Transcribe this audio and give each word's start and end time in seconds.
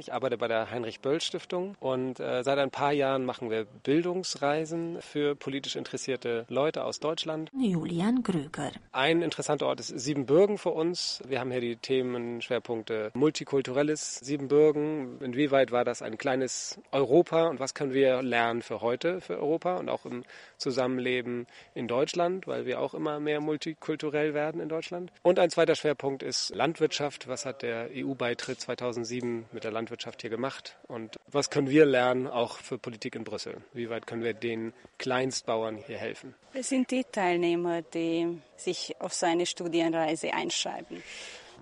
Ich 0.00 0.12
arbeite 0.12 0.38
bei 0.38 0.46
der 0.46 0.70
Heinrich-Böll-Stiftung 0.70 1.74
und 1.80 2.20
äh, 2.20 2.44
seit 2.44 2.56
ein 2.58 2.70
paar 2.70 2.92
Jahren 2.92 3.24
machen 3.24 3.50
wir 3.50 3.64
Bildungsreisen 3.64 5.02
für 5.02 5.34
politisch 5.34 5.74
interessierte 5.74 6.46
Leute 6.48 6.84
aus 6.84 7.00
Deutschland. 7.00 7.50
Julian 7.58 8.22
Gröger. 8.22 8.70
Ein 8.92 9.22
interessanter 9.22 9.66
Ort 9.66 9.80
ist 9.80 9.88
Siebenbürgen 9.88 10.56
für 10.56 10.70
uns. 10.70 11.20
Wir 11.26 11.40
haben 11.40 11.50
hier 11.50 11.60
die 11.60 11.74
Themenschwerpunkte 11.74 13.10
Multikulturelles 13.14 14.20
Siebenbürgen. 14.20 15.18
Inwieweit 15.20 15.72
war 15.72 15.84
das 15.84 16.00
ein 16.00 16.16
kleines 16.16 16.78
Europa 16.92 17.48
und 17.48 17.58
was 17.58 17.74
können 17.74 17.92
wir 17.92 18.22
lernen 18.22 18.62
für 18.62 18.80
heute, 18.80 19.20
für 19.20 19.36
Europa 19.38 19.78
und 19.78 19.88
auch 19.88 20.06
im 20.06 20.22
Zusammenleben 20.58 21.48
in 21.74 21.88
Deutschland, 21.88 22.46
weil 22.46 22.66
wir 22.66 22.80
auch 22.80 22.94
immer 22.94 23.18
mehr 23.18 23.40
multikulturell 23.40 24.32
werden 24.32 24.60
in 24.60 24.68
Deutschland. 24.68 25.10
Und 25.22 25.40
ein 25.40 25.50
zweiter 25.50 25.74
Schwerpunkt 25.74 26.22
ist 26.22 26.54
Landwirtschaft. 26.54 27.26
Was 27.26 27.44
hat 27.44 27.62
der 27.62 27.88
EU-Beitritt 27.92 28.60
2007 28.60 29.46
mit 29.50 29.64
der 29.64 29.72
Landwirtschaft 29.72 29.87
Landwirtschaft 29.88 30.20
hier 30.20 30.30
gemacht 30.30 30.76
und 30.86 31.16
was 31.26 31.48
können 31.48 31.70
wir 31.70 31.86
lernen, 31.86 32.26
auch 32.26 32.58
für 32.58 32.76
Politik 32.76 33.14
in 33.14 33.24
Brüssel? 33.24 33.62
Wie 33.72 33.88
weit 33.88 34.06
können 34.06 34.22
wir 34.22 34.34
den 34.34 34.74
Kleinstbauern 34.98 35.78
hier 35.78 35.96
helfen? 35.96 36.34
Wer 36.52 36.62
sind 36.62 36.90
die 36.90 37.04
Teilnehmer, 37.04 37.80
die 37.80 38.38
sich 38.56 38.96
auf 39.00 39.14
so 39.14 39.24
eine 39.24 39.46
Studienreise 39.46 40.34
einschreiben? 40.34 41.02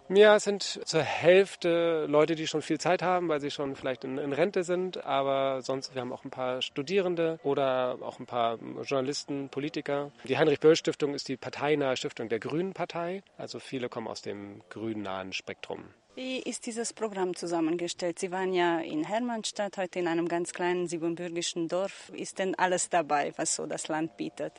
Ja, 0.09 0.37
es 0.37 0.45
sind 0.45 0.63
zur 0.63 1.03
Hälfte 1.03 2.07
Leute, 2.07 2.35
die 2.37 2.47
schon 2.47 2.63
viel 2.63 2.79
Zeit 2.79 3.03
haben, 3.03 3.29
weil 3.29 3.41
sie 3.41 3.51
schon 3.51 3.75
vielleicht 3.75 4.05
in, 4.05 4.19
in, 4.19 4.33
Rente 4.33 4.63
sind. 4.63 5.05
Aber 5.05 5.63
sonst, 5.63 5.95
wir 5.95 6.01
haben 6.01 6.13
auch 6.13 6.25
ein 6.25 6.31
paar 6.31 6.63
Studierende 6.63 7.41
oder 7.43 7.99
auch 8.03 8.21
ein 8.21 8.27
paar 8.27 8.59
Journalisten, 8.85 9.49
Politiker. 9.49 10.13
Die 10.25 10.39
Heinrich-Böll-Stiftung 10.39 11.15
ist 11.15 11.29
die 11.29 11.37
parteinahe 11.37 11.97
Stiftung 11.97 12.29
der 12.29 12.39
Grünen 12.39 12.73
Partei. 12.73 13.23
Also 13.37 13.59
viele 13.59 13.89
kommen 13.89 14.07
aus 14.07 14.23
dem 14.23 14.63
grünnahen 14.69 15.33
Spektrum. 15.33 15.87
Wie 16.17 16.39
ist 16.39 16.65
dieses 16.65 16.95
Programm 16.95 17.37
zusammengestellt? 17.37 18.19
Sie 18.19 18.33
waren 18.33 18.55
ja 18.55 18.81
in 18.81 19.05
Hermannstadt, 19.05 19.77
heute 19.77 19.99
in 19.99 20.09
einem 20.09 20.29
ganz 20.29 20.55
kleinen 20.55 20.89
siebenbürgischen 20.89 21.69
Dorf. 21.69 22.11
Ist 22.15 22.39
denn 22.39 22.55
alles 22.55 22.89
dabei, 22.89 23.35
was 23.37 23.55
so 23.55 23.67
das 23.67 23.89
Land 23.89 24.17
bietet? 24.17 24.55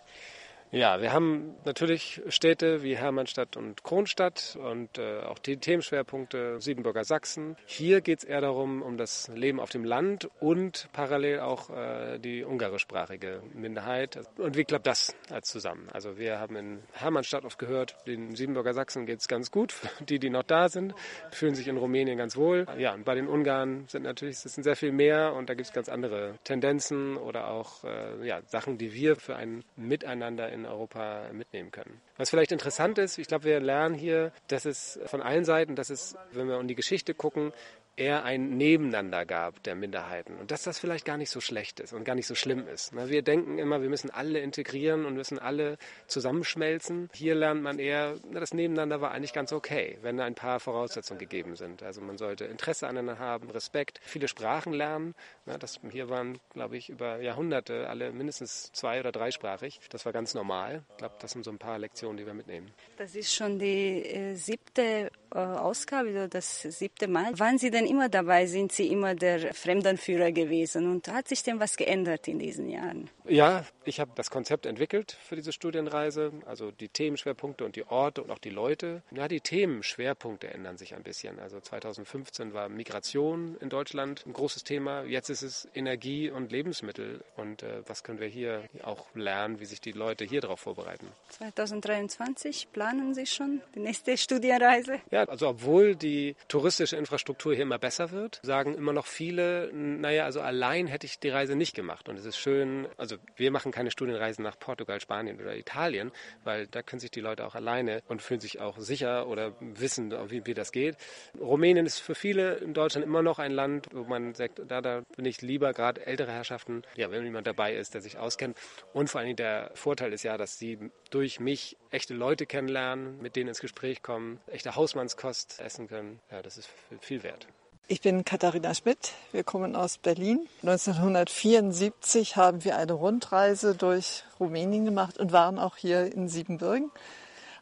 Ja, 0.72 1.02
wir 1.02 1.14
haben 1.14 1.56
natürlich 1.64 2.22
Städte 2.28 2.84
wie 2.84 2.98
Hermannstadt 2.98 3.56
und 3.56 3.86
Kronstadt 3.86 4.58
und 4.62 4.98
äh, 4.98 5.22
auch 5.22 5.40
die 5.40 5.56
Themenschwerpunkte 5.56 6.59
Siebenbürger 6.59 7.06
Sachsen. 7.06 7.56
Hier 7.66 8.02
geht 8.02 8.20
es 8.20 8.24
eher 8.26 8.42
darum, 8.42 8.82
um 8.82 8.98
das 8.98 9.30
Leben 9.34 9.62
auf 9.62 9.70
dem 9.70 9.86
Land 9.86 10.30
und 10.42 10.90
parallel 10.92 11.40
auch 11.40 11.70
äh, 11.70 12.20
die 12.20 12.44
ungarischsprachige 12.44 13.42
Minderheit. 13.54 14.20
Und 14.38 14.58
wie 14.58 14.66
klappt 14.66 14.88
das 14.88 15.16
als 15.30 15.48
zusammen? 15.48 15.88
Also 15.94 16.18
wir 16.18 16.38
haben 16.38 16.58
in 16.58 16.80
Hermannstadt 16.92 17.46
oft 17.46 17.58
gehört, 17.58 17.96
den 18.06 18.36
Siebenbürger 18.36 18.74
Sachsen 18.74 19.06
geht 19.06 19.22
es 19.22 19.30
ganz 19.30 19.52
gut. 19.52 19.74
Die, 20.09 20.20
die 20.20 20.30
noch 20.30 20.44
da 20.44 20.68
sind, 20.68 20.94
fühlen 21.31 21.56
sich 21.56 21.70
in 21.70 21.78
Rumänien 21.78 22.18
ganz 22.18 22.36
wohl. 22.36 22.66
Ja, 22.78 22.94
und 22.94 23.06
bei 23.06 23.16
den 23.16 23.28
Ungarn 23.28 23.86
sind 23.88 24.04
natürlich, 24.04 24.40
sind 24.40 24.64
sehr 24.64 24.76
viel 24.76 24.92
mehr 24.92 25.34
und 25.34 25.50
da 25.50 25.54
gibt 25.54 25.68
es 25.68 25.74
ganz 25.74 25.88
andere 25.88 26.36
Tendenzen 26.44 27.16
oder 27.16 27.50
auch 27.50 27.86
äh, 27.86 28.28
ja, 28.28 28.42
Sachen, 28.48 28.78
die 28.78 28.94
wir 28.94 29.16
für 29.16 29.38
ein 29.38 29.64
Miteinander 29.76 30.50
in 30.50 30.56
Europa 30.66 31.30
mitnehmen 31.31 31.72
können. 31.72 32.02
Was 32.17 32.30
vielleicht 32.30 32.52
interessant 32.52 32.97
ist, 32.97 33.17
ich 33.17 33.27
glaube, 33.27 33.45
wir 33.45 33.59
lernen 33.59 33.95
hier, 33.95 34.31
dass 34.47 34.66
es 34.66 35.00
von 35.05 35.22
allen 35.22 35.45
Seiten, 35.45 35.75
dass 35.75 35.89
es, 35.89 36.16
wenn 36.31 36.47
wir 36.47 36.58
um 36.58 36.67
die 36.67 36.75
Geschichte 36.75 37.13
gucken, 37.13 37.52
eher 37.98 38.23
ein 38.23 38.58
Nebeneinander 38.58 39.26
gab 39.26 39.64
der 39.64 39.76
Minderheiten 39.76 40.36
und 40.36 40.52
dass 40.52 40.64
das 40.64 40.78
vielleicht 40.80 41.03
gar 41.03 41.17
nicht 41.17 41.31
so 41.31 41.42
schlecht 41.42 41.80
ist 41.80 41.94
und 41.94 42.03
gar 42.03 42.16
nicht 42.16 42.28
so 42.28 42.36
schlimm 42.36 42.67
ist. 42.67 42.94
Wir 42.95 43.23
denken 43.23 43.58
immer, 43.58 43.81
wir 43.81 43.90
müssen 43.90 44.12
alle 44.12 44.40
integrieren 44.40 45.06
und 45.06 45.16
müssen 45.16 45.40
alle 45.40 45.78
zusammenschmelzen. 46.06 47.09
Hier 47.14 47.34
lernt 47.34 47.64
man 47.64 47.80
eher, 47.80 48.16
das 48.31 48.53
Nebeneinander 48.53 49.02
war 49.02 49.12
eigentlich 49.12 49.34
ganz 49.34 49.52
okay, 49.52 49.98
wenn 50.03 50.20
ein 50.20 50.36
paar 50.36 50.59
Voraussetzungen 50.59 51.20
gegeben 51.20 51.56
sind. 51.56 51.81
Also 51.81 52.02
man 52.02 52.18
sollte 52.18 52.45
Interesse 52.45 52.88
aneinander 52.88 53.20
haben, 53.20 53.50
Respekt, 53.50 54.00
viele 54.03 54.28
Sprachen 54.28 54.73
lernen. 54.73 55.16
Das, 55.59 55.80
hier 55.90 56.09
waren, 56.09 56.40
glaube 56.53 56.78
ich, 56.78 56.90
über 56.90 57.20
Jahrhunderte 57.20 57.90
alle 57.90 58.12
mindestens 58.12 58.72
zwei- 58.73 59.00
oder 59.00 59.12
dreisprachig. 59.12 59.80
Das 59.90 60.06
war 60.06 60.14
ganz 60.14 60.36
normal. 60.36 60.84
Ich 60.92 60.98
glaube, 60.98 61.16
das 61.20 61.31
sind 61.31 61.44
so 61.44 61.52
ein 61.52 61.58
paar 61.58 61.79
Lektionen, 61.79 62.18
die 62.18 62.25
wir 62.25 62.35
mitnehmen. 62.35 62.72
Das 62.97 63.16
ist 63.16 63.34
schon 63.34 63.58
die 63.58 64.03
äh, 64.03 64.35
siebte 64.35 65.09
äh, 65.34 65.40
Ausgabe 65.40 66.12
oder 66.12 66.28
das 66.28 66.62
siebte 66.62 67.08
Mal. 67.08 67.38
Waren 67.40 67.58
Sie 67.58 67.72
denn 67.72 67.87
immer 67.88 68.09
dabei? 68.09 68.46
Sind 68.46 68.72
Sie 68.72 68.88
immer 68.88 69.16
der 69.16 69.53
Fremdenführer 69.53 70.31
gewesen? 70.31 70.90
Und 70.92 71.08
hat 71.08 71.28
sich 71.28 71.44
denn 71.44 71.59
was 71.59 71.78
geändert 71.78 72.28
in 72.28 72.40
diesen 72.40 72.70
Jahren? 72.70 73.09
Ja, 73.28 73.66
ich 73.84 74.00
habe 74.00 74.12
das 74.16 74.30
Konzept 74.30 74.66
entwickelt 74.66 75.18
für 75.24 75.36
diese 75.36 75.52
Studienreise, 75.52 76.31
also 76.46 76.72
die 76.72 76.90
Themenschwerpunkte 76.90 77.66
und 77.66 77.76
die 77.76 77.86
Orte 77.86 78.24
und 78.24 78.31
auch 78.31 78.40
die 78.40 78.50
Leute. 78.50 79.02
Ja, 79.12 79.28
die 79.28 79.42
Themenschwerpunkte 79.42 80.47
ändern 80.53 80.78
sich 80.78 80.96
ein 80.96 81.03
bisschen. 81.03 81.40
Also 81.40 81.59
2015 81.59 82.53
war 82.53 82.70
Migration 82.70 83.58
in 83.59 83.70
Deutschland 83.70 84.26
ein 84.26 84.34
großes 84.34 84.64
Thema. 84.64 85.03
Jetzt 85.03 85.30
ist 85.30 85.42
es 85.42 85.68
Energie 85.74 86.30
und 86.30 86.52
Lebensmittel. 86.52 87.24
Und 87.36 87.64
äh, 87.64 87.81
was 87.88 88.03
können 88.03 88.20
wir 88.20 88.28
hier 88.28 88.64
auch 88.84 89.06
lernen, 89.14 89.59
wie 89.59 89.66
sich 89.66 89.81
die 89.81 89.92
Leute 89.92 90.26
hier 90.26 90.42
darauf 90.42 90.59
vorbereiten? 90.59 91.08
2023 91.30 92.70
planen 92.72 93.14
Sie 93.14 93.26
schon 93.26 93.62
die 93.76 93.80
nächste 93.80 94.18
Studienreise? 94.18 95.00
Ja, 95.12 95.24
also 95.24 95.50
obwohl 95.50 95.96
die 95.96 96.36
touristische 96.47 96.96
Infrastruktur 96.97 97.53
hier 97.53 97.64
immer 97.64 97.77
besser 97.80 98.12
wird, 98.12 98.40
sagen 98.44 98.76
immer 98.76 98.94
noch 98.94 99.06
viele, 99.06 99.72
naja, 99.74 100.26
also 100.26 100.42
allein 100.42 100.88
hätte 100.88 101.06
ich 101.06 101.20
die 101.20 101.30
Reise 101.30 101.56
nicht 101.56 101.76
gemacht. 101.76 102.10
Und 102.10 102.18
es 102.18 102.26
ist 102.26 102.38
schön, 102.38 102.88
also 102.98 103.18
wir 103.36 103.52
machen 103.52 103.72
keine 103.72 103.92
Studienreisen 103.92 104.44
nach 104.44 104.60
Portugal, 104.60 105.00
Spanien 105.00 105.40
oder 105.40 105.56
Italien, 105.56 106.12
weil 106.44 106.68
da 106.68 106.82
können 106.82 107.00
sich 107.00 107.12
die 107.12 107.22
Leute 107.22 107.46
auch 107.46 107.56
alleine 107.56 108.02
und 108.08 108.22
fühlen 108.22 108.40
sich 108.40 108.60
auch 108.60 108.78
sicher 108.78 109.28
oder 109.28 109.54
wissen, 109.60 110.12
wie, 110.30 110.46
wie 110.46 110.54
das 110.54 110.72
geht. 110.72 110.98
Rumänien 111.40 111.86
ist 111.86 112.00
für 112.00 112.16
viele 112.16 112.56
in 112.56 112.74
Deutschland 112.74 113.06
immer 113.06 113.22
noch 113.22 113.40
ein 113.40 113.52
Land, 113.52 113.88
wo 113.94 114.04
man 114.04 114.34
sagt, 114.34 114.62
da, 114.68 114.82
da 114.82 115.04
bin 115.16 115.26
ich 115.26 115.42
lieber 115.42 115.74
gerade 115.74 116.06
ältere 116.06 116.32
Herrschaften, 116.32 116.84
ja, 116.96 117.12
wenn 117.12 117.24
jemand 117.24 117.48
dabei 117.48 117.76
ist, 117.76 117.94
der 117.94 118.02
sich 118.02 118.18
auskennt. 118.18 118.58
Und 118.94 119.09
vor 119.09 119.20
allen 119.20 119.28
Dingen 119.28 119.38
der 119.38 119.72
Vorteil 119.74 120.14
ist 120.14 120.24
ja, 120.24 120.38
dass 120.38 120.59
sie 120.59 120.78
durch 121.09 121.40
mich 121.40 121.78
echte 121.92 122.14
Leute 122.14 122.46
kennenlernen, 122.46 123.22
mit 123.22 123.36
denen 123.36 123.50
ins 123.50 123.62
Gespräch 123.62 124.02
kommen, 124.02 124.40
echte 124.48 124.76
Hausmann 124.76 124.98
Hausmannskost 124.98 125.59
essen 125.59 125.88
können. 125.88 126.20
Ja, 126.32 126.42
das 126.42 126.58
ist 126.58 126.70
viel 127.02 127.22
wert. 127.24 127.48
Ich 127.90 128.02
bin 128.02 128.25
Katharina 128.25 128.74
Schmidt. 128.74 129.14
Wir 129.31 129.46
kommen 129.46 129.74
aus 129.78 129.98
Berlin. 129.98 130.46
1974 130.62 132.36
haben 132.36 132.66
wir 132.66 132.75
eine 132.75 132.92
Rundreise 132.92 133.75
durch 133.75 134.25
Rumänien 134.42 134.84
gemacht 134.84 135.18
und 135.18 135.31
waren 135.31 135.58
auch 135.58 135.78
hier 135.78 136.12
in 136.12 136.28
Siebenbürgen, 136.28 136.92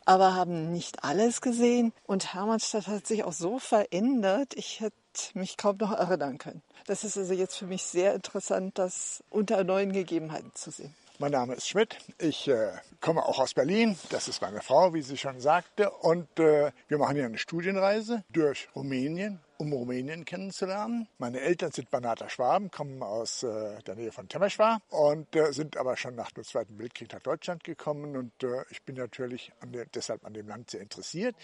aber 0.03 0.34
haben 0.34 0.72
nicht 0.72 1.03
alles 1.03 1.41
gesehen. 1.41 1.94
Und 2.08 2.34
Hermannstadt 2.34 2.88
hat 2.88 3.06
sich 3.06 3.24
auch 3.24 3.34
so 3.34 3.59
verändert, 3.59 4.56
ich 4.56 4.80
hätte 4.80 4.96
mich 5.35 5.58
kaum 5.58 5.78
noch 5.78 5.91
erinnern 5.91 6.40
können. 6.40 6.64
Das 6.88 7.03
ist 7.03 7.19
also 7.19 7.35
jetzt 7.35 7.56
für 7.56 7.68
mich 7.68 7.84
sehr 7.84 8.16
interessant, 8.16 8.80
das 8.80 9.24
unter 9.30 9.64
neuen 9.64 9.91
Gegebenheiten 9.91 10.56
zu 10.56 10.72
sehen. 10.72 10.96
Mein 11.18 11.31
Name 11.31 11.53
ist 11.53 11.70
Schmidt. 11.70 11.98
Ich 12.18 12.50
äh, 12.50 12.74
komme 13.00 13.24
auch 13.24 13.40
aus 13.40 13.53
Berlin. 13.53 13.98
Das 14.09 14.28
ist 14.28 14.42
meine 14.42 14.59
Frau, 14.59 14.94
wie 14.94 15.02
sie 15.02 15.16
schon 15.16 15.40
sagte. 15.40 15.90
Und 15.90 16.28
äh, 16.40 16.74
wir 16.90 16.98
machen 16.98 17.16
hier 17.16 17.24
eine 17.24 17.38
Studienreise 17.38 18.26
durch 18.31 18.68
Rumänien, 18.76 19.40
um 19.58 19.72
Rumänien 19.72 20.26
kennenzulernen. 20.26 21.08
Meine 21.18 21.40
Eltern 21.40 21.72
sind 21.72 21.90
Banater 21.90 22.28
Schwaben, 22.28 22.70
kommen 22.70 23.02
aus 23.02 23.44
äh, 23.44 23.81
der 23.84 23.96
Nähe 23.96 24.12
von 24.12 24.28
Temeswar 24.28 24.81
und 24.90 25.34
äh, 25.38 25.53
sind 25.53 25.78
aber 25.78 25.96
schon 25.96 26.16
nach 26.16 26.31
dem 26.31 26.44
Zweiten 26.44 26.78
Weltkrieg 26.78 27.14
nach 27.14 27.22
Deutschland 27.22 27.64
gekommen. 27.64 28.18
Und 28.18 28.44
äh, 28.44 28.66
ich 28.70 28.84
bin 28.84 28.96
natürlich 28.96 29.53
an 29.62 29.72
der, 29.72 29.86
deshalb 29.86 30.26
an 30.26 30.34
dem 30.34 30.50
Land 30.50 30.72
sehr 30.72 30.82
interessiert. 30.82 31.38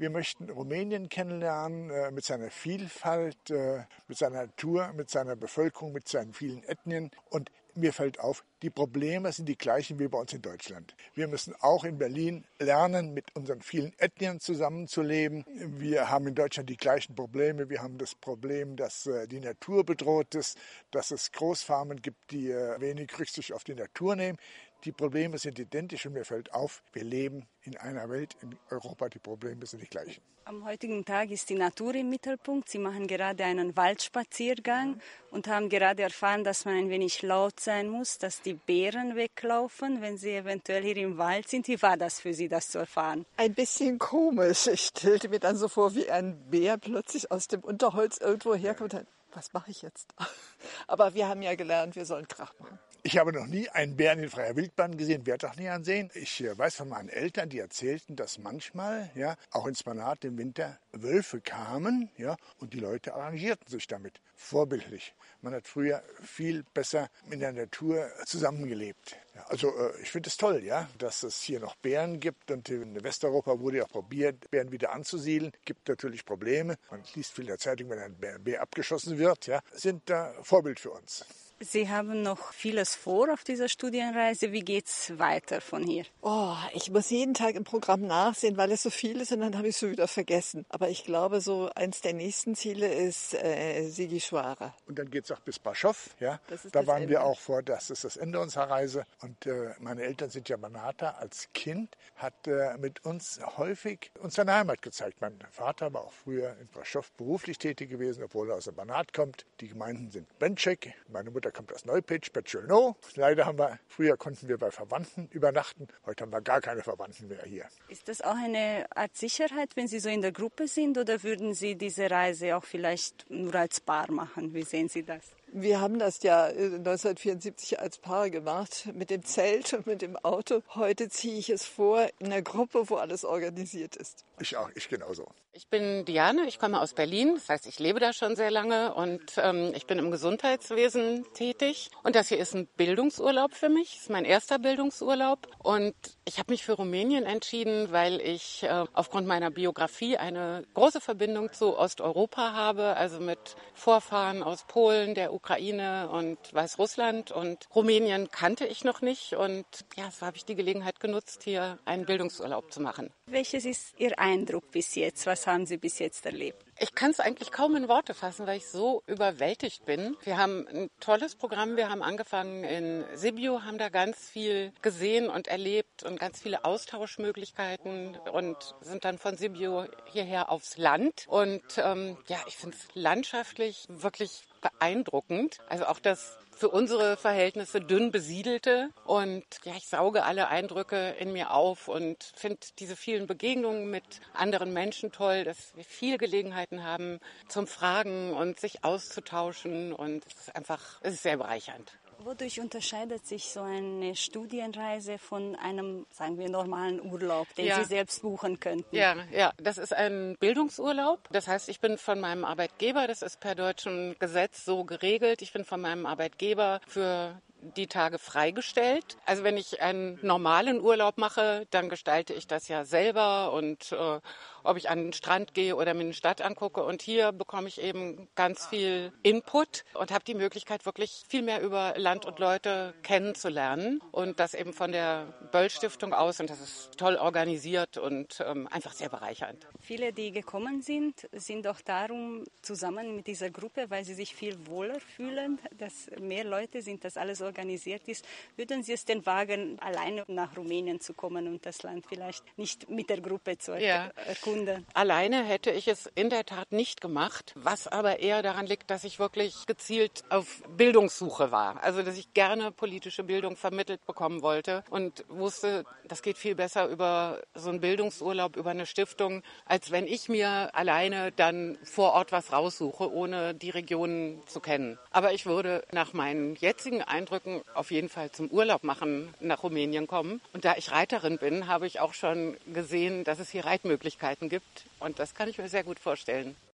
Wir 0.00 0.08
möchten 0.08 0.48
Rumänien 0.48 1.08
kennenlernen 1.08 1.90
äh, 1.90 2.10
mit 2.12 2.24
seiner 2.24 2.50
Vielfalt, 2.50 3.50
äh, 3.50 3.82
mit 4.08 4.16
seiner 4.16 4.46
Natur, 4.46 4.92
mit 4.94 5.10
seiner 5.10 5.36
Bevölkerung, 5.36 5.92
mit 5.92 6.08
seinen 6.08 6.32
vielen 6.32 6.62
Ethnien. 6.62 7.10
Und 7.28 7.50
mir 7.74 7.92
fällt 7.92 8.20
auf, 8.20 8.44
die 8.62 8.70
Probleme 8.70 9.32
sind 9.32 9.48
die 9.48 9.56
gleichen 9.56 9.98
wie 9.98 10.08
bei 10.08 10.18
uns 10.18 10.32
in 10.32 10.42
Deutschland. 10.42 10.94
Wir 11.14 11.28
müssen 11.28 11.54
auch 11.60 11.84
in 11.84 11.98
Berlin 11.98 12.44
lernen, 12.58 13.14
mit 13.14 13.34
unseren 13.34 13.62
vielen 13.62 13.92
Ethnien 13.98 14.40
zusammenzuleben. 14.40 15.44
Wir 15.46 16.10
haben 16.10 16.26
in 16.26 16.34
Deutschland 16.34 16.68
die 16.68 16.76
gleichen 16.76 17.14
Probleme. 17.14 17.70
Wir 17.70 17.82
haben 17.82 17.98
das 17.98 18.14
Problem, 18.14 18.76
dass 18.76 19.06
äh, 19.06 19.26
die 19.26 19.40
Natur 19.40 19.84
bedroht 19.84 20.34
ist, 20.34 20.58
dass 20.90 21.10
es 21.10 21.32
Großfarmen 21.32 22.02
gibt, 22.02 22.30
die 22.30 22.50
äh, 22.50 22.80
wenig 22.80 23.18
Rücksicht 23.18 23.52
auf 23.52 23.64
die 23.64 23.74
Natur 23.74 24.16
nehmen. 24.16 24.38
Die 24.84 24.92
Probleme 24.92 25.36
sind 25.36 25.58
identisch 25.58 26.06
und 26.06 26.14
mir 26.14 26.24
fällt 26.24 26.54
auf, 26.54 26.82
wir 26.92 27.04
leben 27.04 27.46
in 27.62 27.76
einer 27.76 28.08
Welt, 28.08 28.36
in 28.40 28.56
Europa, 28.70 29.10
die 29.10 29.18
Probleme 29.18 29.66
sind 29.66 29.82
die 29.82 29.88
gleichen. 29.88 30.22
Am 30.46 30.64
heutigen 30.64 31.04
Tag 31.04 31.30
ist 31.30 31.50
die 31.50 31.54
Natur 31.54 31.94
im 31.94 32.08
Mittelpunkt. 32.08 32.70
Sie 32.70 32.78
machen 32.78 33.06
gerade 33.06 33.44
einen 33.44 33.76
Waldspaziergang 33.76 35.00
und 35.30 35.46
haben 35.48 35.68
gerade 35.68 36.02
erfahren, 36.02 36.44
dass 36.44 36.64
man 36.64 36.76
ein 36.76 36.88
wenig 36.88 37.20
laut 37.22 37.60
sein 37.60 37.88
muss, 37.88 38.18
dass 38.18 38.40
die 38.40 38.54
Bären 38.54 39.16
weglaufen, 39.16 40.00
wenn 40.00 40.16
sie 40.16 40.32
eventuell 40.32 40.82
hier 40.82 40.96
im 40.96 41.18
Wald 41.18 41.48
sind. 41.48 41.68
Wie 41.68 41.80
war 41.82 41.98
das 41.98 42.20
für 42.20 42.32
Sie, 42.32 42.48
das 42.48 42.70
zu 42.70 42.78
erfahren? 42.78 43.26
Ein 43.36 43.54
bisschen 43.54 43.98
komisch. 43.98 44.66
Ich 44.66 44.86
stellte 44.86 45.28
mir 45.28 45.40
dann 45.40 45.56
so 45.56 45.68
vor, 45.68 45.94
wie 45.94 46.10
ein 46.10 46.50
Bär 46.50 46.78
plötzlich 46.78 47.30
aus 47.30 47.46
dem 47.46 47.60
Unterholz 47.60 48.16
irgendwo 48.16 48.54
herkommt. 48.54 48.96
Was 49.32 49.52
mache 49.52 49.70
ich 49.70 49.82
jetzt? 49.82 50.08
Aber 50.88 51.14
wir 51.14 51.28
haben 51.28 51.42
ja 51.42 51.54
gelernt, 51.54 51.94
wir 51.94 52.06
sollen 52.06 52.26
Krach 52.26 52.54
machen. 52.58 52.78
Ich 53.02 53.16
habe 53.16 53.32
noch 53.32 53.46
nie 53.46 53.66
einen 53.70 53.96
Bären 53.96 54.18
in 54.18 54.28
freier 54.28 54.56
Wildbahn 54.56 54.98
gesehen, 54.98 55.24
werde 55.24 55.48
auch 55.48 55.56
nie 55.56 55.68
ansehen. 55.68 56.10
Ich 56.14 56.42
äh, 56.44 56.56
weiß 56.56 56.76
von 56.76 56.90
meinen 56.90 57.08
Eltern, 57.08 57.48
die 57.48 57.58
erzählten, 57.58 58.14
dass 58.14 58.36
manchmal, 58.36 59.10
ja, 59.14 59.36
auch 59.52 59.66
ins 59.66 59.82
Banat 59.82 60.22
im 60.26 60.36
Winter 60.36 60.78
Wölfe 60.92 61.40
kamen, 61.40 62.10
ja, 62.18 62.36
und 62.58 62.74
die 62.74 62.78
Leute 62.78 63.14
arrangierten 63.14 63.66
sich 63.68 63.86
damit. 63.86 64.20
Vorbildlich. 64.36 65.14
Man 65.40 65.54
hat 65.54 65.66
früher 65.66 66.02
viel 66.22 66.62
besser 66.74 67.08
in 67.30 67.40
der 67.40 67.52
Natur 67.52 68.06
zusammengelebt. 68.26 69.16
Ja, 69.34 69.44
also 69.44 69.68
äh, 69.68 69.98
ich 70.02 70.10
finde 70.10 70.28
es 70.28 70.36
toll, 70.36 70.62
ja, 70.62 70.90
dass 70.98 71.22
es 71.22 71.40
hier 71.40 71.60
noch 71.60 71.76
Bären 71.76 72.20
gibt 72.20 72.50
und 72.50 72.68
in 72.68 73.02
Westeuropa 73.02 73.58
wurde 73.60 73.78
ja 73.78 73.84
auch 73.84 73.90
probiert, 73.90 74.50
Bären 74.50 74.72
wieder 74.72 74.92
anzusiedeln. 74.92 75.52
Gibt 75.64 75.88
natürlich 75.88 76.26
Probleme. 76.26 76.76
Man 76.90 77.02
liest 77.14 77.32
viel 77.32 77.44
in 77.44 77.48
der 77.48 77.58
Zeitung, 77.58 77.88
wenn 77.88 77.98
ein 77.98 78.14
Bär, 78.14 78.60
abgeschossen 78.60 79.16
wird, 79.16 79.46
ja, 79.46 79.62
sind 79.72 80.02
da 80.10 80.34
Vorbild 80.42 80.78
für 80.78 80.90
uns. 80.90 81.24
Sie 81.62 81.90
haben 81.90 82.22
noch 82.22 82.54
vieles 82.54 82.94
vor 82.94 83.30
auf 83.30 83.44
dieser 83.44 83.68
Studienreise. 83.68 84.50
Wie 84.50 84.62
geht's 84.62 85.18
weiter 85.18 85.60
von 85.60 85.84
hier? 85.84 86.06
Oh, 86.22 86.54
ich 86.72 86.90
muss 86.90 87.10
jeden 87.10 87.34
Tag 87.34 87.54
im 87.54 87.64
Programm 87.64 88.00
nachsehen, 88.00 88.56
weil 88.56 88.72
es 88.72 88.82
so 88.82 88.88
viel 88.88 89.20
ist 89.20 89.30
und 89.32 89.40
dann 89.40 89.58
habe 89.58 89.68
ich 89.68 89.74
es 89.74 89.80
schon 89.80 89.90
wieder 89.90 90.08
vergessen. 90.08 90.64
Aber 90.70 90.88
ich 90.88 91.04
glaube, 91.04 91.42
so 91.42 91.68
eins 91.74 92.00
der 92.00 92.14
nächsten 92.14 92.54
Ziele 92.54 92.90
ist 92.90 93.34
äh, 93.34 93.86
Sigischwara. 93.88 94.74
Und 94.86 94.98
dann 94.98 95.10
geht 95.10 95.24
es 95.24 95.32
auch 95.32 95.40
bis 95.40 95.58
Baschow. 95.58 96.16
Ja? 96.18 96.40
Da 96.72 96.86
waren 96.86 97.02
Ende. 97.02 97.10
wir 97.10 97.24
auch 97.24 97.38
vor, 97.38 97.62
das 97.62 97.90
ist 97.90 98.04
das 98.04 98.16
Ende 98.16 98.40
unserer 98.40 98.70
Reise. 98.70 99.04
Und 99.20 99.44
äh, 99.44 99.74
meine 99.80 100.02
Eltern 100.02 100.30
sind 100.30 100.48
ja 100.48 100.56
Banata. 100.56 101.10
Als 101.10 101.52
Kind 101.52 101.94
hat 102.16 102.46
äh, 102.46 102.78
mit 102.78 103.04
uns 103.04 103.38
häufig 103.58 104.10
uns 104.18 104.36
seine 104.36 104.54
Heimat 104.54 104.80
gezeigt. 104.80 105.20
Mein 105.20 105.38
Vater 105.50 105.92
war 105.92 106.04
auch 106.04 106.12
früher 106.14 106.56
in 106.58 106.68
Baschow 106.68 107.12
beruflich 107.18 107.58
tätig 107.58 107.90
gewesen, 107.90 108.24
obwohl 108.24 108.48
er 108.48 108.56
aus 108.56 108.64
dem 108.64 108.76
Banat 108.76 109.12
kommt. 109.12 109.44
Die 109.60 109.68
Gemeinden 109.68 110.10
sind 110.10 110.38
Benček. 110.38 110.94
Meine 111.08 111.30
Mutter 111.30 111.49
da 111.50 111.56
kommt 111.56 111.74
aus 111.74 111.84
Neupitsch, 111.84 112.32
Petschelno. 112.32 112.94
Leider 113.16 113.44
haben 113.44 113.58
wir, 113.58 113.80
früher 113.88 114.16
konnten 114.16 114.46
wir 114.46 114.56
bei 114.56 114.70
Verwandten 114.70 115.26
übernachten, 115.32 115.88
heute 116.06 116.22
haben 116.22 116.32
wir 116.32 116.40
gar 116.40 116.60
keine 116.60 116.82
Verwandten 116.82 117.26
mehr 117.26 117.42
hier. 117.42 117.66
Ist 117.88 118.06
das 118.06 118.20
auch 118.20 118.36
eine 118.36 118.86
Art 118.94 119.16
Sicherheit, 119.16 119.70
wenn 119.74 119.88
Sie 119.88 119.98
so 119.98 120.08
in 120.08 120.22
der 120.22 120.30
Gruppe 120.30 120.68
sind 120.68 120.96
oder 120.96 121.24
würden 121.24 121.54
Sie 121.54 121.74
diese 121.74 122.08
Reise 122.08 122.56
auch 122.56 122.62
vielleicht 122.62 123.28
nur 123.30 123.54
als 123.56 123.80
Paar 123.80 124.12
machen? 124.12 124.54
Wie 124.54 124.62
sehen 124.62 124.88
Sie 124.88 125.02
das? 125.02 125.22
Wir 125.52 125.80
haben 125.80 125.98
das 125.98 126.22
ja 126.22 126.44
1974 126.44 127.72
äh, 127.72 127.76
als 127.78 127.98
Paar 127.98 128.30
gemacht, 128.30 128.88
mit 128.94 129.10
dem 129.10 129.24
Zelt 129.24 129.72
und 129.72 129.88
mit 129.88 130.02
dem 130.02 130.16
Auto. 130.18 130.62
Heute 130.76 131.08
ziehe 131.08 131.36
ich 131.36 131.50
es 131.50 131.64
vor 131.64 132.08
in 132.20 132.26
einer 132.26 132.42
Gruppe, 132.42 132.88
wo 132.88 132.94
alles 132.94 133.24
organisiert 133.24 133.96
ist. 133.96 134.24
Ich 134.38 134.56
auch, 134.56 134.70
ich 134.76 134.88
genauso. 134.88 135.26
Ich 135.52 135.66
bin 135.66 136.04
Diane, 136.04 136.46
ich 136.46 136.60
komme 136.60 136.80
aus 136.80 136.94
Berlin, 136.94 137.34
das 137.34 137.48
heißt, 137.48 137.66
ich 137.66 137.80
lebe 137.80 137.98
da 137.98 138.12
schon 138.12 138.36
sehr 138.36 138.52
lange 138.52 138.94
und 138.94 139.20
ähm, 139.36 139.72
ich 139.74 139.84
bin 139.84 139.98
im 139.98 140.12
Gesundheitswesen 140.12 141.26
tätig. 141.34 141.90
Und 142.04 142.14
das 142.14 142.28
hier 142.28 142.38
ist 142.38 142.54
ein 142.54 142.68
Bildungsurlaub 142.76 143.54
für 143.54 143.68
mich, 143.68 143.94
das 143.94 144.02
ist 144.02 144.10
mein 144.10 144.24
erster 144.24 144.60
Bildungsurlaub. 144.60 145.48
Und 145.58 145.94
ich 146.24 146.38
habe 146.38 146.52
mich 146.52 146.64
für 146.64 146.74
Rumänien 146.74 147.24
entschieden, 147.24 147.90
weil 147.90 148.20
ich 148.20 148.62
äh, 148.62 148.84
aufgrund 148.92 149.26
meiner 149.26 149.50
Biografie 149.50 150.16
eine 150.16 150.64
große 150.74 151.00
Verbindung 151.00 151.52
zu 151.52 151.76
Osteuropa 151.76 152.52
habe, 152.52 152.96
also 152.96 153.18
mit 153.18 153.56
Vorfahren 153.74 154.44
aus 154.44 154.64
Polen, 154.68 155.16
der 155.16 155.34
Ukraine 155.34 156.10
und 156.10 156.38
Weißrussland. 156.54 157.32
Und 157.32 157.66
Rumänien 157.74 158.30
kannte 158.30 158.66
ich 158.66 158.84
noch 158.84 159.02
nicht. 159.02 159.32
Und 159.32 159.66
ja, 159.96 160.12
so 160.12 160.26
habe 160.26 160.36
ich 160.36 160.44
die 160.44 160.54
Gelegenheit 160.54 161.00
genutzt, 161.00 161.42
hier 161.42 161.80
einen 161.84 162.06
Bildungsurlaub 162.06 162.72
zu 162.72 162.80
machen. 162.80 163.10
Welches 163.26 163.64
ist 163.64 163.98
Ihr 163.98 164.16
Eindruck 164.16 164.70
bis 164.70 164.94
jetzt? 164.94 165.26
Was 165.26 165.39
haben 165.46 165.66
Sie 165.66 165.76
bis 165.76 165.98
jetzt 165.98 166.26
erlebt? 166.26 166.64
Ich 166.78 166.94
kann 166.94 167.10
es 167.10 167.20
eigentlich 167.20 167.50
kaum 167.50 167.76
in 167.76 167.88
Worte 167.88 168.14
fassen, 168.14 168.46
weil 168.46 168.58
ich 168.58 168.66
so 168.66 169.02
überwältigt 169.06 169.84
bin. 169.84 170.16
Wir 170.22 170.38
haben 170.38 170.66
ein 170.68 170.90
tolles 171.00 171.34
Programm. 171.34 171.76
Wir 171.76 171.90
haben 171.90 172.02
angefangen 172.02 172.64
in 172.64 173.04
Sibiu, 173.14 173.62
haben 173.62 173.78
da 173.78 173.88
ganz 173.88 174.28
viel 174.28 174.72
gesehen 174.82 175.28
und 175.28 175.48
erlebt 175.48 176.02
und 176.02 176.18
ganz 176.18 176.40
viele 176.40 176.64
Austauschmöglichkeiten 176.64 178.16
und 178.32 178.56
sind 178.80 179.04
dann 179.04 179.18
von 179.18 179.36
Sibiu 179.36 179.84
hierher 180.06 180.50
aufs 180.50 180.78
Land. 180.78 181.26
Und 181.28 181.62
ähm, 181.76 182.16
ja, 182.28 182.38
ich 182.46 182.56
finde 182.56 182.76
es 182.76 182.94
landschaftlich 182.94 183.86
wirklich 183.88 184.42
beeindruckend. 184.60 185.58
Also 185.68 185.86
auch 185.86 185.98
das 185.98 186.38
für 186.60 186.68
unsere 186.68 187.16
Verhältnisse 187.16 187.80
dünn 187.80 188.12
besiedelte. 188.12 188.90
Und 189.04 189.44
ja, 189.64 189.72
ich 189.76 189.88
sauge 189.88 190.24
alle 190.24 190.48
Eindrücke 190.48 191.16
in 191.18 191.32
mir 191.32 191.52
auf 191.54 191.88
und 191.88 192.32
finde 192.36 192.60
diese 192.78 192.96
vielen 192.96 193.26
Begegnungen 193.26 193.90
mit 193.90 194.20
anderen 194.34 194.74
Menschen 194.74 195.10
toll, 195.10 195.44
dass 195.44 195.74
wir 195.74 195.84
viel 195.84 196.18
Gelegenheiten 196.18 196.84
haben 196.84 197.18
zum 197.48 197.66
Fragen 197.66 198.34
und 198.34 198.60
sich 198.60 198.84
auszutauschen. 198.84 199.94
Und 199.94 200.26
es 200.26 200.48
ist 200.48 200.54
einfach, 200.54 201.00
es 201.00 201.14
ist 201.14 201.22
sehr 201.22 201.38
bereichernd. 201.38 201.98
Wodurch 202.24 202.60
unterscheidet 202.60 203.26
sich 203.26 203.50
so 203.50 203.60
eine 203.60 204.14
Studienreise 204.14 205.18
von 205.18 205.56
einem, 205.56 206.06
sagen 206.10 206.38
wir, 206.38 206.50
normalen 206.50 207.00
Urlaub, 207.00 207.52
den 207.54 207.66
ja. 207.66 207.78
Sie 207.78 207.84
selbst 207.84 208.20
buchen 208.22 208.60
könnten? 208.60 208.94
Ja, 208.94 209.16
ja, 209.32 209.52
das 209.56 209.78
ist 209.78 209.94
ein 209.94 210.36
Bildungsurlaub. 210.38 211.28
Das 211.30 211.48
heißt, 211.48 211.68
ich 211.70 211.80
bin 211.80 211.96
von 211.96 212.20
meinem 212.20 212.44
Arbeitgeber, 212.44 213.06
das 213.06 213.22
ist 213.22 213.40
per 213.40 213.54
deutschem 213.54 214.16
Gesetz 214.18 214.64
so 214.64 214.84
geregelt, 214.84 215.40
ich 215.40 215.52
bin 215.52 215.64
von 215.64 215.80
meinem 215.80 216.04
Arbeitgeber 216.04 216.80
für 216.86 217.40
die 217.62 217.86
Tage 217.86 218.18
freigestellt. 218.18 219.16
Also 219.26 219.44
wenn 219.44 219.56
ich 219.56 219.80
einen 219.80 220.18
normalen 220.22 220.80
Urlaub 220.80 221.18
mache, 221.18 221.66
dann 221.70 221.88
gestalte 221.88 222.32
ich 222.34 222.46
das 222.46 222.68
ja 222.68 222.84
selber 222.84 223.52
und 223.52 223.92
äh, 223.92 224.20
ob 224.62 224.76
ich 224.76 224.90
an 224.90 224.98
den 224.98 225.12
Strand 225.12 225.54
gehe 225.54 225.76
oder 225.76 225.94
mir 225.94 226.00
eine 226.00 226.14
Stadt 226.14 226.40
angucke. 226.42 226.82
Und 226.82 227.02
hier 227.02 227.32
bekomme 227.32 227.68
ich 227.68 227.80
eben 227.80 228.28
ganz 228.34 228.66
viel 228.66 229.12
Input 229.22 229.84
und 229.94 230.10
habe 230.10 230.24
die 230.24 230.34
Möglichkeit, 230.34 230.86
wirklich 230.86 231.22
viel 231.28 231.42
mehr 231.42 231.62
über 231.62 231.94
Land 231.96 232.26
und 232.26 232.38
Leute 232.38 232.94
kennenzulernen. 233.02 234.00
Und 234.12 234.40
das 234.40 234.54
eben 234.54 234.72
von 234.72 234.92
der 234.92 235.26
Böll 235.52 235.70
Stiftung 235.70 236.12
aus. 236.12 236.40
Und 236.40 236.50
das 236.50 236.60
ist 236.60 236.90
toll 236.96 237.16
organisiert 237.16 237.98
und 237.98 238.42
ähm, 238.46 238.68
einfach 238.68 238.92
sehr 238.92 239.08
bereichernd. 239.08 239.66
Viele, 239.80 240.12
die 240.12 240.32
gekommen 240.32 240.82
sind, 240.82 241.28
sind 241.32 241.66
auch 241.66 241.80
darum 241.80 242.44
zusammen 242.62 243.16
mit 243.16 243.26
dieser 243.26 243.50
Gruppe, 243.50 243.86
weil 243.88 244.04
sie 244.04 244.14
sich 244.14 244.34
viel 244.34 244.66
wohler 244.66 245.00
fühlen, 245.00 245.58
dass 245.78 246.10
mehr 246.20 246.44
Leute 246.44 246.82
sind, 246.82 247.04
dass 247.04 247.16
alles 247.16 247.40
organisiert 247.40 248.06
ist. 248.08 248.24
Würden 248.56 248.82
Sie 248.82 248.92
es 248.92 249.04
denn 249.04 249.24
wagen, 249.26 249.78
alleine 249.80 250.24
nach 250.28 250.56
Rumänien 250.56 251.00
zu 251.00 251.14
kommen 251.14 251.46
und 251.46 251.64
das 251.66 251.82
Land 251.82 252.06
vielleicht 252.06 252.44
nicht 252.58 252.88
mit 252.90 253.10
der 253.10 253.20
Gruppe 253.20 253.58
zu 253.58 253.78
ja. 253.78 254.10
Erkunden? 254.50 254.60
Kunde. 254.60 254.84
Alleine 254.94 255.44
hätte 255.44 255.70
ich 255.70 255.88
es 255.88 256.10
in 256.14 256.30
der 256.30 256.44
Tat 256.44 256.72
nicht 256.72 257.00
gemacht, 257.00 257.52
was 257.56 257.86
aber 257.86 258.20
eher 258.20 258.42
daran 258.42 258.66
liegt, 258.66 258.90
dass 258.90 259.04
ich 259.04 259.18
wirklich 259.18 259.66
gezielt 259.66 260.24
auf 260.28 260.62
Bildungssuche 260.76 261.50
war. 261.52 261.82
Also, 261.82 262.02
dass 262.02 262.16
ich 262.16 262.34
gerne 262.34 262.70
politische 262.70 263.24
Bildung 263.24 263.56
vermittelt 263.56 264.04
bekommen 264.06 264.42
wollte 264.42 264.84
und 264.90 265.24
wusste, 265.28 265.84
das 266.06 266.22
geht 266.22 266.38
viel 266.38 266.54
besser 266.54 266.88
über 266.88 267.40
so 267.54 267.70
einen 267.70 267.80
Bildungsurlaub, 267.80 268.56
über 268.56 268.70
eine 268.70 268.86
Stiftung, 268.86 269.42
als 269.66 269.90
wenn 269.90 270.06
ich 270.06 270.28
mir 270.28 270.74
alleine 270.74 271.32
dann 271.32 271.78
vor 271.84 272.12
Ort 272.12 272.32
was 272.32 272.52
raussuche, 272.52 273.12
ohne 273.12 273.54
die 273.54 273.70
Regionen 273.70 274.42
zu 274.46 274.60
kennen. 274.60 274.98
Aber 275.10 275.32
ich 275.32 275.46
würde 275.46 275.84
nach 275.92 276.12
meinen 276.12 276.56
jetzigen 276.56 277.02
Eindrücken 277.02 277.62
auf 277.74 277.90
jeden 277.90 278.08
Fall 278.08 278.30
zum 278.30 278.48
Urlaub 278.48 278.84
machen 278.84 279.32
nach 279.40 279.62
Rumänien 279.62 280.06
kommen. 280.06 280.40
Und 280.52 280.64
da 280.64 280.76
ich 280.76 280.90
Reiterin 280.90 281.38
bin, 281.38 281.66
habe 281.66 281.86
ich 281.86 282.00
auch 282.00 282.14
schon 282.14 282.56
gesehen, 282.72 283.24
dass 283.24 283.38
es 283.38 283.50
hier 283.50 283.64
Reitmöglichkeiten 283.64 284.39
gibt. 284.48 284.84
Und 284.98 285.18
das 285.18 285.34
kann 285.34 285.48
ich 285.48 285.58
mir 285.58 285.68
sehr 285.68 285.84
gut 285.84 285.98
vorstellen. 285.98 286.56